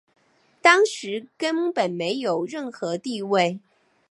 [0.63, 3.59] 当时根本没有任何地位。